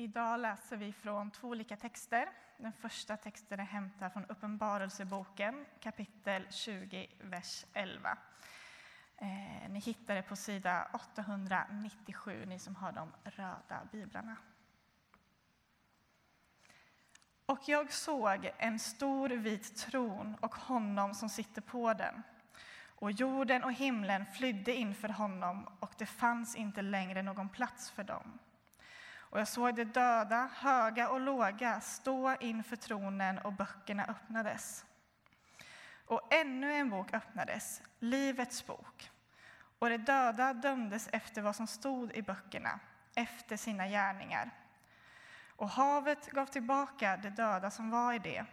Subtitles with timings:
[0.00, 2.28] Idag läser vi från två olika texter.
[2.56, 8.18] Den första texten är hämtad från Uppenbarelseboken kapitel 20, vers 11.
[9.16, 14.36] Eh, ni hittar det på sida 897, ni som har de röda biblarna.
[17.46, 22.22] Och jag såg en stor vit tron och honom som sitter på den.
[22.84, 28.04] Och jorden och himlen flydde inför honom, och det fanns inte längre någon plats för
[28.04, 28.38] dem.
[29.30, 34.84] Och jag såg de döda, höga och låga, stå inför tronen och böckerna öppnades.
[36.06, 39.10] Och ännu en bok öppnades, Livets bok.
[39.78, 42.80] Och de döda dömdes efter vad som stod i böckerna,
[43.14, 44.50] efter sina gärningar.
[45.56, 48.46] Och havet gav tillbaka de döda som var i det,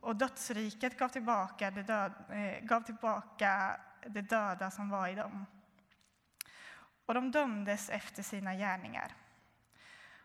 [0.00, 5.46] och dödsriket gav tillbaka de, död, eh, gav tillbaka de döda som var i dem.
[7.06, 9.12] Och de dömdes efter sina gärningar.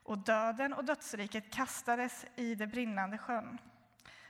[0.08, 3.58] Och döden och dödsriket kastades i det brinnande sjön.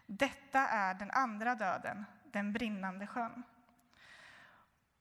[0.05, 3.43] Detta är den andra döden, den brinnande sjön.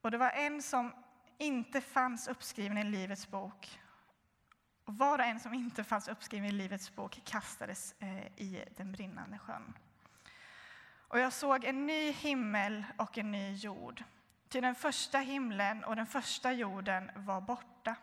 [0.00, 0.92] Och det var en som
[1.38, 3.80] inte fanns uppskriven i Livets bok.
[4.84, 8.92] Och var och en som inte fanns uppskriven i Livets bok kastades eh, i den
[8.92, 9.74] brinnande sjön.
[11.08, 14.04] Och jag såg en ny himmel och en ny jord.
[14.48, 17.96] Till den första himlen och den första jorden var borta,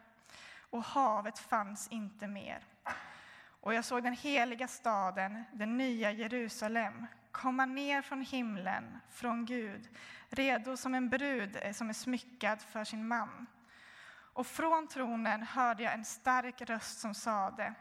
[0.73, 2.66] och havet fanns inte mer.
[3.61, 9.89] Och jag såg den heliga staden, den nya Jerusalem, komma ner från himlen, från Gud,
[10.30, 13.45] redo som en brud eh, som är smyckad för sin man.
[14.33, 17.73] Och från tronen hörde jag en stark röst som sade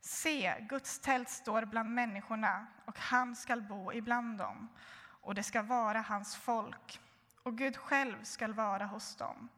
[0.00, 4.68] Se, Guds tält står bland människorna och han skall bo ibland dem
[5.04, 7.00] och det ska vara hans folk
[7.42, 9.48] och Gud själv skall vara hos dem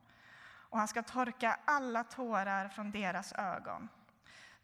[0.74, 3.88] och han ska torka alla tårar från deras ögon.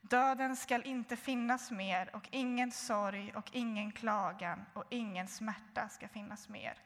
[0.01, 6.09] Döden skall inte finnas mer och ingen sorg och ingen klagan och ingen smärta ska
[6.09, 6.79] finnas mer.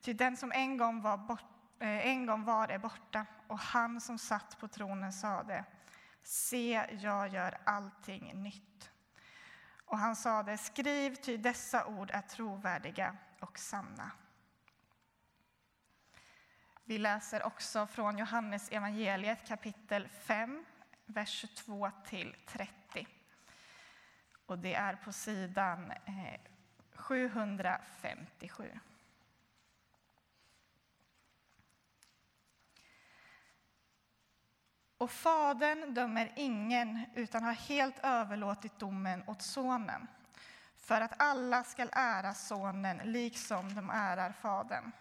[0.00, 1.44] Ty den som en gång var, bort,
[1.78, 5.64] eh, en gång var är borta och han som satt på tronen sade
[6.22, 8.90] Se, jag gör allting nytt.
[9.84, 14.10] Och han sade, skriv, ty dessa ord är trovärdiga och sanna.
[16.88, 20.64] Vi läser också från Johannes evangeliet kapitel 5,
[21.06, 23.06] vers 22 till 30.
[24.46, 26.40] Och det är på sidan eh,
[26.94, 28.78] 757.
[34.98, 40.06] Och Fadern dömer ingen, utan har helt överlåtit domen åt Sonen
[40.76, 44.92] för att alla skall ära Sonen liksom de ärar Fadern.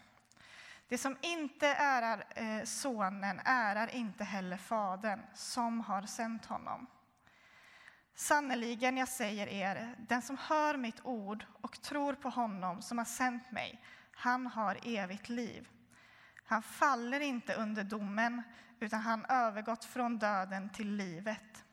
[0.87, 6.87] Det som inte ärar eh, Sonen ärar inte heller Fadern, som har sänt honom.
[8.15, 13.05] Sannerligen, jag säger er, den som hör mitt ord och tror på honom som har
[13.05, 13.81] sänt mig,
[14.11, 15.69] han har evigt liv.
[16.45, 18.43] Han faller inte under domen,
[18.79, 21.65] utan han övergått från döden till livet.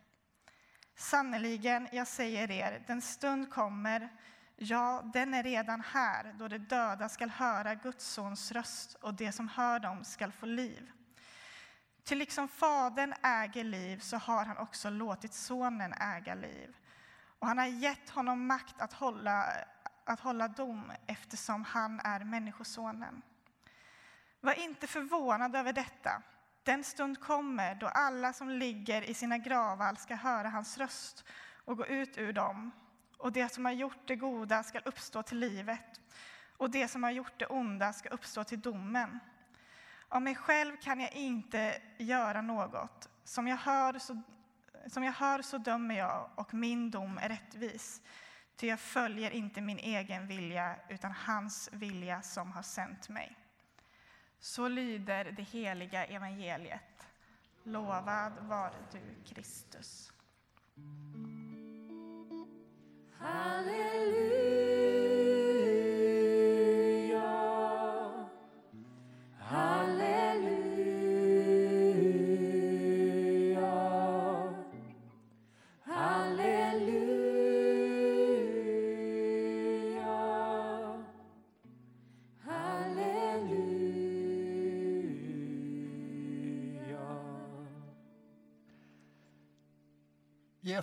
[0.96, 4.08] Sannerligen, jag säger er, den stund kommer,
[4.56, 9.32] ja, den är redan här, då de döda skall höra Guds sons röst och de
[9.32, 10.90] som hör dem skall få liv.
[12.04, 16.76] Till liksom Fadern äger liv så har han också låtit Sonen äga liv.
[17.38, 19.46] Och han har gett honom makt att hålla,
[20.04, 23.22] att hålla dom eftersom han är Människosonen.
[24.40, 26.22] Var inte förvånad över detta.
[26.62, 31.24] Den stund kommer då alla som ligger i sina gravar ska höra hans röst
[31.64, 32.70] och gå ut ur dem.
[33.24, 36.00] Och det som har gjort det goda ska uppstå till livet
[36.56, 39.18] och det som har gjort det onda ska uppstå till domen.
[40.08, 43.08] Av mig själv kan jag inte göra något.
[43.24, 44.22] Som jag hör så,
[44.86, 48.02] som jag hör så dömer jag och min dom är rättvis.
[48.56, 53.36] Ty jag följer inte min egen vilja utan hans vilja som har sänt mig.
[54.40, 57.06] Så lyder det heliga evangeliet.
[57.62, 60.12] Lovad var du, Kristus.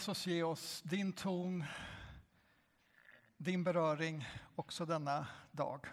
[0.01, 1.63] Jesus, ge oss din ton,
[3.43, 5.87] din beröring också denna dag.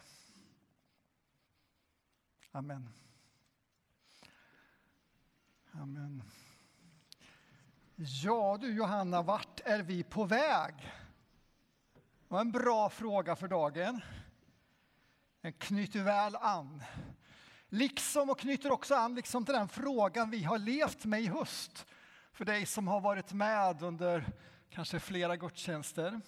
[2.53, 2.91] Amen.
[5.73, 6.23] Amen.
[7.97, 10.75] Ja du Johanna, vart är vi på väg?
[11.95, 14.01] Det var en bra fråga för dagen.
[15.41, 16.83] Den knyter väl an.
[17.69, 21.87] Liksom och knyter också an liksom till den frågan vi har levt med i höst.
[22.33, 24.33] För dig som har varit med under
[24.71, 26.21] kanske flera gudstjänster.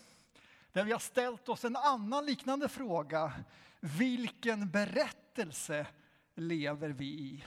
[0.72, 3.32] Där vi har ställt oss en annan liknande fråga.
[3.80, 5.86] Vilken berättelse
[6.34, 7.44] lever vi i?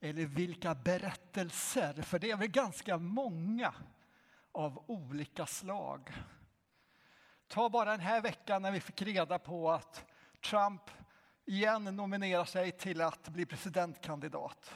[0.00, 3.74] Eller vilka berättelser, för det är väl ganska många
[4.52, 6.12] av olika slag.
[7.46, 10.04] Ta bara den här veckan när vi fick reda på att
[10.44, 10.90] Trump
[11.44, 14.74] igen nominerar sig till att bli presidentkandidat.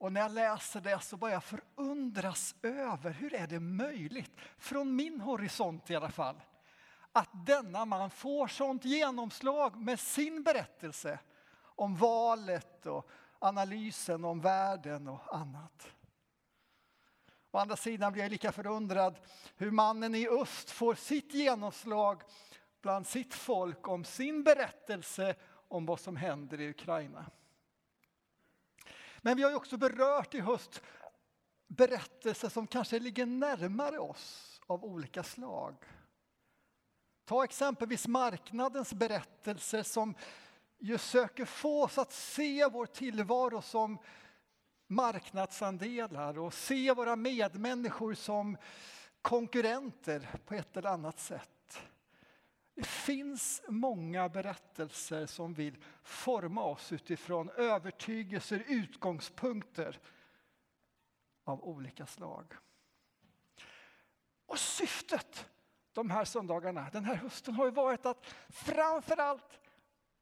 [0.00, 4.96] Och när jag läser det så börjar jag förundras över hur är det möjligt, från
[4.96, 6.40] min horisont i alla fall,
[7.12, 11.18] att denna man får sånt genomslag med sin berättelse
[11.62, 15.88] om valet och analysen om världen och annat.
[17.50, 19.18] Å andra sidan blir jag lika förundrad
[19.56, 22.22] hur mannen i öst får sitt genomslag
[22.82, 25.34] bland sitt folk om sin berättelse
[25.68, 27.26] om vad som händer i Ukraina.
[29.22, 30.82] Men vi har också berört i höst
[31.66, 35.76] berättelser som kanske ligger närmare oss av olika slag.
[37.24, 40.14] Ta exempelvis marknadens berättelser som
[40.78, 43.98] ju söker få oss att se vår tillvaro som
[44.86, 48.56] marknadsandelar och se våra medmänniskor som
[49.22, 51.80] konkurrenter på ett eller annat sätt.
[52.80, 60.00] Det finns många berättelser som vill forma oss utifrån övertygelser, utgångspunkter
[61.44, 62.54] av olika slag.
[64.46, 65.50] Och syftet
[65.92, 69.60] de här söndagarna, den här hösten har ju varit att framförallt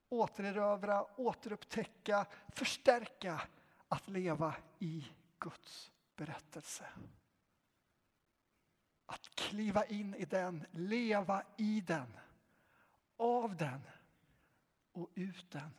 [0.08, 3.40] återerövra, återupptäcka, förstärka
[3.88, 5.06] att leva i
[5.38, 6.88] Guds berättelse.
[9.06, 12.18] Att kliva in i den, leva i den,
[13.18, 13.80] av den
[14.92, 15.70] och ut den.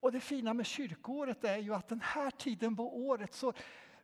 [0.00, 3.52] Och det fina med kyrkåret är ju att den här tiden på året så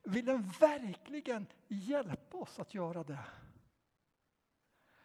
[0.02, 3.24] vill den verkligen hjälpa oss att göra det.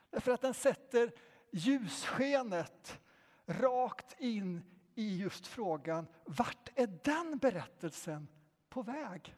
[0.09, 1.11] Därför att den sätter
[1.51, 3.01] ljusskenet
[3.45, 4.63] rakt in
[4.95, 8.27] i just frågan vart är den berättelsen
[8.69, 9.35] på väg?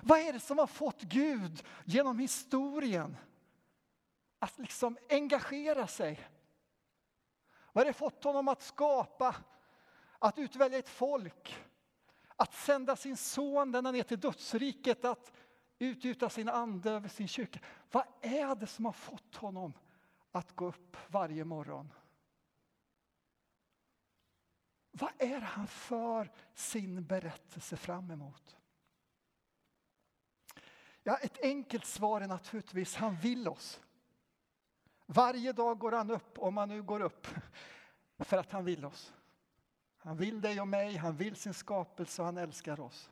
[0.00, 3.16] Vad är det som har fått Gud genom historien
[4.38, 6.28] att liksom engagera sig?
[7.72, 9.36] Vad har det fått honom att skapa,
[10.18, 11.56] att utvälja ett folk,
[12.36, 15.32] att sända sin son denna ner till dödsriket, att
[15.78, 17.60] utgjuta sin ande över sin kyrka.
[17.90, 19.72] Vad är det som har fått honom
[20.32, 21.92] att gå upp varje morgon?
[24.90, 28.56] Vad är det han för sin berättelse fram emot?
[31.02, 33.80] Ja, ett enkelt svar är naturligtvis han vill oss.
[35.06, 37.26] Varje dag går han upp, om han nu går upp,
[38.18, 39.12] för att han vill oss.
[39.96, 43.10] Han vill dig och mig, han vill sin skapelse och han älskar oss.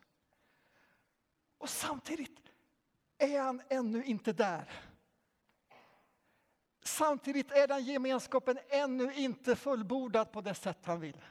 [1.57, 2.39] Och samtidigt
[3.17, 4.69] är han ännu inte där.
[6.83, 11.21] Samtidigt är den gemenskapen ännu inte fullbordad på det sätt han vill.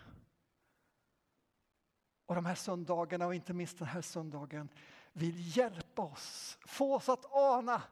[2.27, 4.69] Och de här söndagarna, och inte minst den här söndagen,
[5.13, 7.83] vill hjälpa oss, få oss att ana,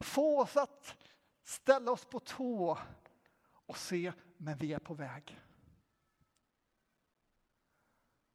[0.00, 0.96] få oss att
[1.44, 2.78] ställa oss på tå
[3.66, 5.40] och se, men vi är på väg.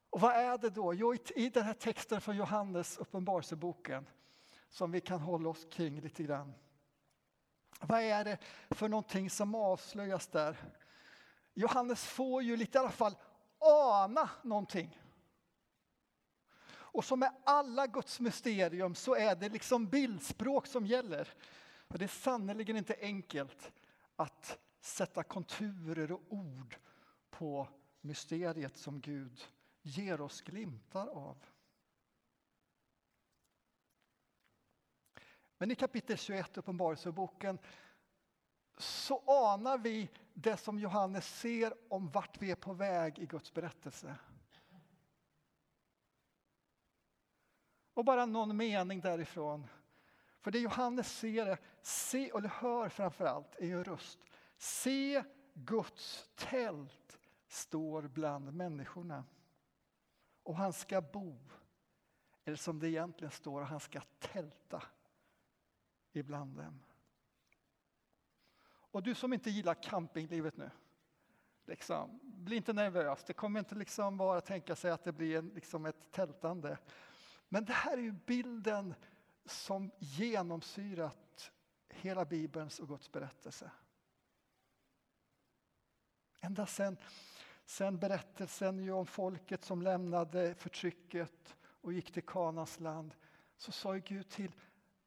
[0.09, 0.93] Och vad är det då?
[0.93, 4.09] Jo, i den här texten från Johannes uppenbarelseboken
[4.69, 6.53] som vi kan hålla oss kring lite grann.
[7.81, 8.37] Vad är det
[8.69, 10.57] för någonting som avslöjas där?
[11.53, 13.15] Johannes får ju lite i alla fall
[13.59, 14.99] ana någonting.
[16.91, 21.27] Och som med alla Guds mysterium så är det liksom bildspråk som gäller.
[21.87, 23.71] Och det är sannerligen inte enkelt
[24.15, 26.77] att sätta konturer och ord
[27.29, 27.67] på
[28.01, 29.41] mysteriet som Gud
[29.81, 31.45] ger oss glimtar av.
[35.57, 37.59] Men i kapitel 21 i Uppenbarelseboken
[38.77, 43.53] så anar vi det som Johannes ser om vart vi är på väg i Guds
[43.53, 44.15] berättelse.
[47.99, 49.67] Och bara någon mening därifrån.
[50.41, 54.19] För det Johannes ser, se, eller hör framför allt, är en röst.
[54.57, 59.23] Se Guds tält står bland människorna.
[60.43, 61.37] Och han ska bo,
[62.45, 64.83] eller som det egentligen står, han ska tälta
[66.11, 66.83] ibland dem.
[68.69, 70.69] Och du som inte gillar campinglivet nu,
[71.65, 72.19] Liksom.
[72.23, 75.85] Bli inte nervös, det kommer inte liksom bara tänka sig att det blir en, liksom
[75.85, 76.77] ett tältande.
[77.49, 78.95] Men det här är ju bilden
[79.45, 81.51] som genomsyrat
[81.89, 83.71] hela Bibelns och Guds berättelse.
[86.41, 86.97] Ända sen,
[87.65, 93.15] sen berättelsen ju om folket som lämnade förtrycket och gick till Kanas land
[93.57, 94.51] så sa ju Gud till,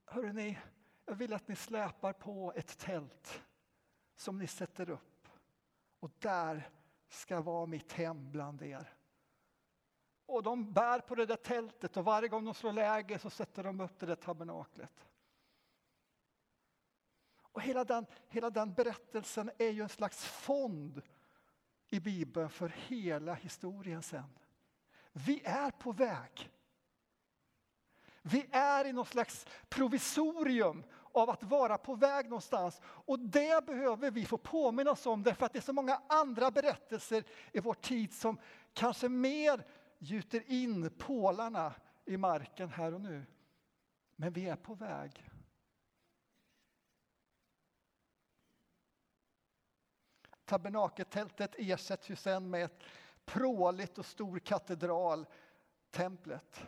[0.04, 0.58] hörrni,
[1.06, 3.42] jag vill att ni släpar på ett tält
[4.16, 5.28] som ni sätter upp
[6.00, 6.70] och där
[7.08, 8.92] ska vara mitt hem bland er.
[10.26, 13.62] Och de bär på det där tältet och varje gång de slår läge så sätter
[13.62, 15.08] de upp det där tabernaklet.
[17.52, 21.02] Och hela den, hela den berättelsen är ju en slags fond
[21.88, 24.38] i Bibeln för hela historien sen.
[25.12, 26.50] Vi är på väg.
[28.22, 32.80] Vi är i något slags provisorium av att vara på väg någonstans.
[32.84, 37.24] Och det behöver vi få påminnas om därför att det är så många andra berättelser
[37.52, 38.38] i vår tid som
[38.72, 39.64] kanske mer
[40.02, 43.24] gjuter in pålarna i marken här och nu.
[44.16, 45.30] Men vi är på väg.
[50.44, 52.82] Tabernakeltältet ersätts ju sen med ett
[53.24, 55.26] pråligt och stor katedral,
[55.90, 56.62] templet.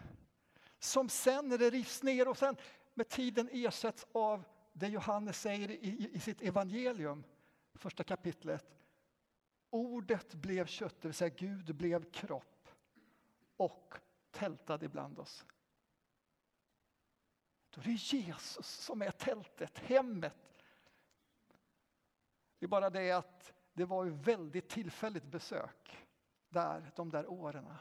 [0.79, 2.57] Som sen när det rivs ner och sen
[2.95, 7.25] med tiden ersätts av det Johannes säger i, i sitt evangelium,
[7.75, 8.76] första kapitlet.
[9.71, 12.53] Ordet blev kött, det vill säga Gud blev kropp
[13.56, 13.94] och
[14.30, 15.44] tältade ibland oss.
[17.70, 20.62] Då är det Jesus som är tältet, hemmet.
[22.58, 26.06] Det är bara det att det var ett väldigt tillfälligt besök
[26.49, 27.75] där, de där åren.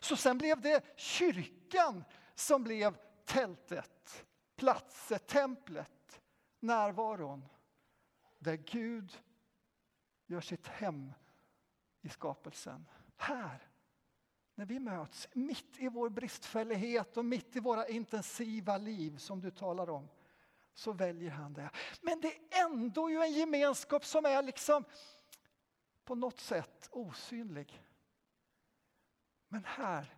[0.00, 6.22] Så sen blev det kyrkan som blev tältet, platsen, templet,
[6.60, 7.48] närvaron
[8.38, 9.22] där Gud
[10.26, 11.12] gör sitt hem
[12.00, 12.88] i skapelsen.
[13.16, 13.68] Här,
[14.56, 19.50] när vi möts mitt i vår bristfällighet och mitt i våra intensiva liv som du
[19.50, 20.08] talar om,
[20.74, 21.70] så väljer han det.
[22.00, 24.84] Men det är ändå ju en gemenskap som är liksom
[26.04, 27.82] på något sätt osynlig.
[29.48, 30.14] Men här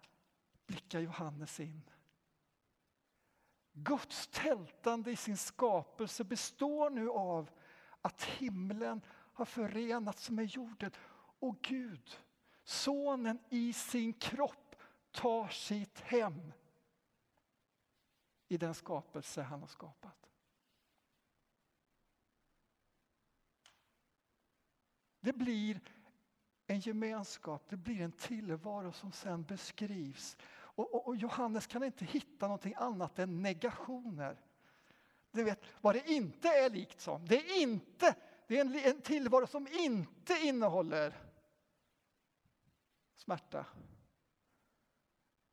[0.67, 1.91] blickar Johannes in.
[3.73, 7.51] Guds tältande i sin skapelse består nu av
[8.03, 10.91] att himlen har förenats med jorden
[11.41, 12.19] och Gud,
[12.69, 14.77] Sonen i sin kropp,
[15.11, 16.53] tar sitt hem
[18.49, 20.31] i den skapelse han har skapat.
[25.21, 25.81] Det blir
[26.67, 30.37] en gemenskap, det blir en tillvaro som sen beskrivs.
[30.51, 34.41] Och, och, och, Johannes kan inte hitta någonting annat än negationer.
[35.31, 37.27] Du vet vad det inte är likt som.
[37.27, 38.15] Det är, inte,
[38.47, 41.28] det är en, en tillvaro som inte innehåller
[43.19, 43.67] smärta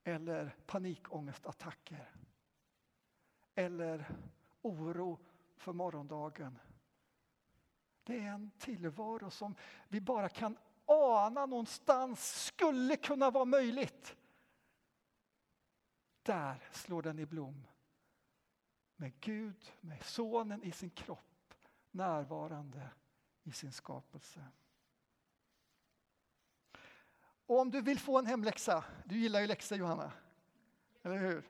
[0.04, 2.12] eller panikångestattacker
[3.56, 4.12] eller
[4.62, 5.20] oro
[5.58, 6.60] för morgondagen.
[8.04, 9.56] Det är en tillvaro som
[9.88, 14.18] vi bara kan ana någonstans skulle kunna vara möjligt.
[16.24, 17.68] Där slår den i blom.
[18.96, 21.54] Med Gud, med Sonen i sin kropp,
[21.92, 22.90] närvarande
[23.44, 24.46] i sin skapelse.
[27.46, 30.12] Och om du vill få en hemläxa, du gillar ju läxor Johanna,
[31.04, 31.44] eller hur?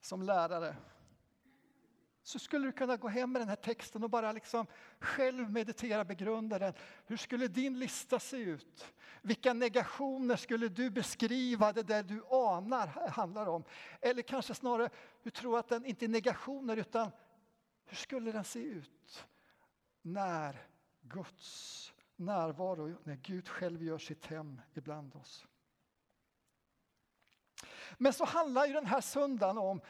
[0.00, 0.76] Som lärare
[2.26, 4.66] så skulle du kunna gå hem med den här texten och bara liksom
[5.00, 6.74] själv meditera, begrunda den.
[7.06, 8.92] Hur skulle din lista se ut?
[9.22, 13.64] Vilka negationer skulle du beskriva det där du anar handlar om?
[14.00, 14.90] Eller kanske snarare,
[15.22, 17.10] hur tror att den inte är negationer utan
[17.84, 19.26] hur skulle den se ut
[20.02, 20.66] när
[21.00, 25.46] Guds närvaro, när Gud själv gör sitt hem ibland oss?
[27.98, 29.80] Men så handlar ju den här söndagen om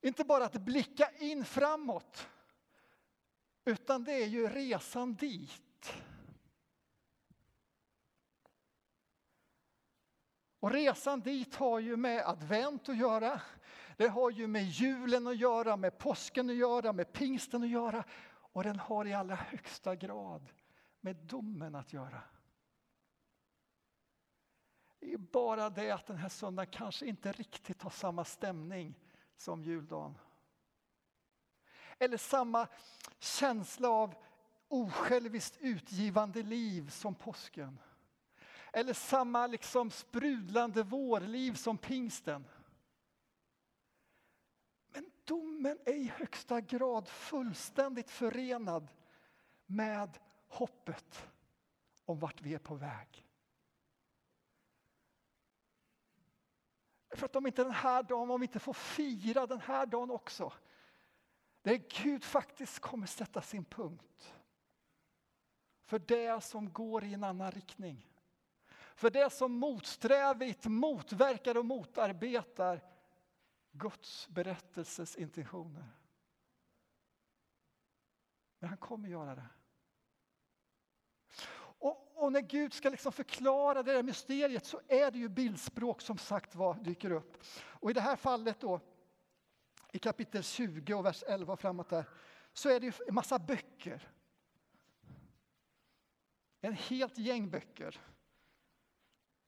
[0.00, 2.28] inte bara att blicka in framåt,
[3.64, 5.94] utan det är ju resan dit.
[10.60, 13.40] Och resan dit har ju med advent att göra.
[13.96, 18.04] Det har ju med julen att göra, med påsken att göra, med pingsten att göra.
[18.26, 20.52] Och den har i allra högsta grad
[21.04, 22.22] med domen att göra.
[24.98, 28.94] Det är bara det att den här söndagen kanske inte riktigt har samma stämning
[29.36, 30.18] som juldagen.
[31.98, 32.68] Eller samma
[33.18, 34.14] känsla av
[34.68, 37.78] osjälviskt utgivande liv som påsken.
[38.72, 42.44] Eller samma liksom sprudlande vårliv som pingsten.
[44.86, 48.88] Men domen är i högsta grad fullständigt förenad
[49.66, 50.18] med
[50.54, 51.28] hoppet
[52.04, 53.28] om vart vi är på väg.
[57.10, 60.10] För att om inte den här dagen, om vi inte får fira den här dagen
[60.10, 60.52] också,
[61.62, 64.34] där Gud faktiskt kommer sätta sin punkt
[65.84, 68.10] för det som går i en annan riktning.
[68.94, 72.80] För det som motsträvigt motverkar och motarbetar
[73.72, 75.88] Guds berättelses intentioner.
[78.58, 79.48] Men han kommer göra det.
[82.14, 86.18] Och, när Gud ska liksom förklara det där mysteriet så är det ju bildspråk som
[86.18, 87.36] sagt var dyker upp.
[87.56, 88.80] Och i det här fallet då,
[89.92, 92.04] i kapitel 20 och vers 11 och framåt där,
[92.52, 94.08] så är det ju en massa böcker.
[96.60, 98.00] En helt gäng böcker.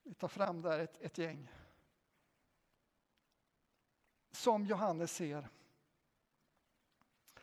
[0.02, 1.52] Vi tar fram där ett, ett gäng.
[4.30, 5.49] Som Johannes ser.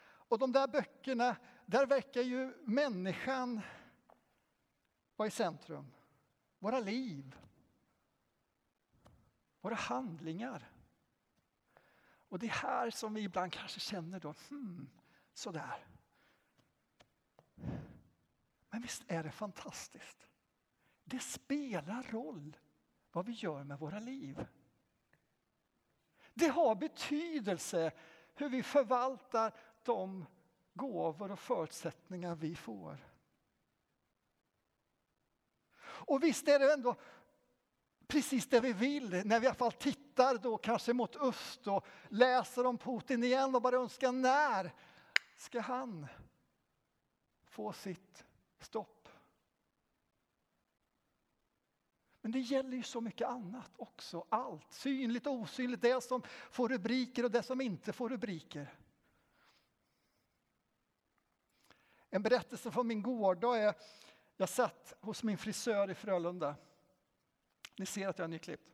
[0.01, 3.61] Och de där böckerna, där verkar ju människan
[5.15, 5.91] vara i centrum.
[6.59, 7.35] Våra liv.
[9.61, 10.69] Våra handlingar.
[12.33, 14.89] Och det är här som vi ibland kanske känner då, hmm,
[15.33, 15.87] sådär.
[18.69, 20.27] Men visst är det fantastiskt?
[21.03, 22.57] Det spelar roll
[23.11, 24.47] vad vi gör med våra liv.
[26.33, 27.91] Det har betydelse
[28.33, 29.53] hur vi förvaltar
[29.83, 30.25] de
[30.73, 33.12] gåvor och förutsättningar vi får.
[36.07, 36.95] Och visst är det ändå
[38.07, 41.85] precis det vi vill när vi i alla fall tittar då kanske mot öst och
[42.09, 44.73] läser om Putin igen och bara önskar när
[45.37, 46.07] ska han
[47.45, 48.25] få sitt
[48.59, 49.09] stopp?
[52.21, 54.25] Men det gäller ju så mycket annat också.
[54.29, 58.73] Allt, synligt och osynligt, det som får rubriker och det som inte får rubriker.
[62.09, 63.75] En berättelse från min gårdag är
[64.37, 66.55] jag satt hos min frisör i Frölunda.
[67.77, 68.69] Ni ser att jag är nyklippt.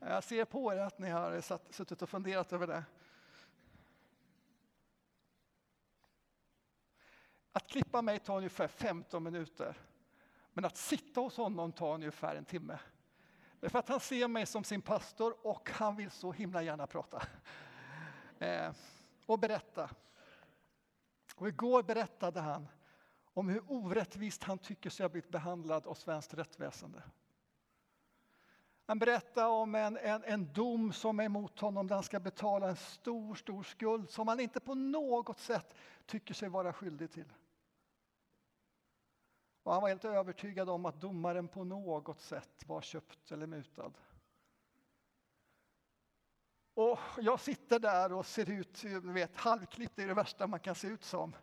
[0.00, 2.84] Jag ser på er att ni har satt, suttit och funderat över det.
[7.52, 9.78] Att klippa mig tar ungefär 15 minuter.
[10.52, 12.78] Men att sitta hos honom tar ungefär en timme.
[13.60, 17.22] Därför att han ser mig som sin pastor och han vill så himla gärna prata.
[18.38, 18.72] Eh,
[19.26, 19.90] och berätta.
[21.36, 22.68] Och igår berättade han
[23.36, 27.02] om hur orättvist han tycker sig ha blivit behandlad av svenskt rättsväsende.
[28.86, 32.68] Han berättar om en, en, en dom som är emot honom där han ska betala
[32.68, 35.74] en stor, stor skuld som han inte på något sätt
[36.06, 37.32] tycker sig vara skyldig till.
[39.62, 43.92] Och han var helt övertygad om att domaren på något sätt var köpt eller mutad.
[46.74, 50.88] Och jag sitter där och ser ut, vet, halvklippt är det värsta man kan se
[50.88, 51.34] ut som.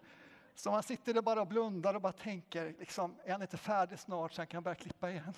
[0.56, 4.00] Så man sitter där bara och blundar och bara tänker, liksom, är han inte färdig
[4.00, 5.34] snart så han kan börja klippa igen?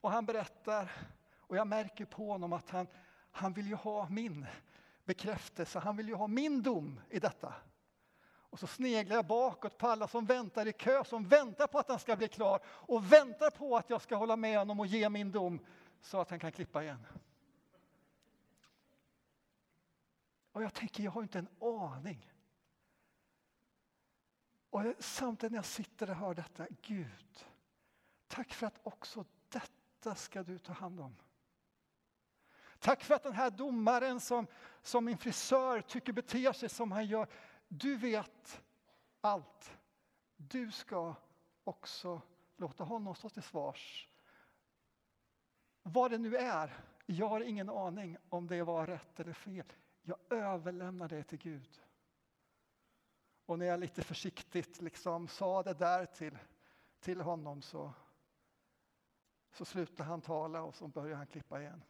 [0.00, 0.92] Och han berättar,
[1.40, 2.86] och jag märker på honom att han,
[3.30, 4.46] han vill ju ha min
[5.04, 7.54] bekräftelse, han vill ju ha min dom i detta.
[8.26, 11.88] Och så sneglar jag bakåt på alla som väntar i kö, som väntar på att
[11.88, 15.08] han ska bli klar och väntar på att jag ska hålla med honom och ge
[15.08, 15.60] min dom
[16.00, 17.06] så att han kan klippa igen.
[20.52, 22.33] Och jag tänker, jag har inte en aning
[24.74, 27.46] och samtidigt när jag sitter och hör detta, Gud,
[28.26, 31.16] tack för att också detta ska du ta hand om.
[32.78, 34.46] Tack för att den här domaren som,
[34.82, 37.28] som min frisör tycker beter sig som han gör,
[37.68, 38.62] du vet
[39.20, 39.76] allt.
[40.36, 41.14] Du ska
[41.64, 42.22] också
[42.56, 44.08] låta honom stå till svars.
[45.82, 49.72] Vad det nu är, jag har ingen aning om det var rätt eller fel.
[50.02, 51.83] Jag överlämnar det till Gud.
[53.46, 56.38] Och när jag lite försiktigt liksom sa det där till,
[57.00, 57.92] till honom så,
[59.52, 61.82] så slutade han tala och så började han klippa igen.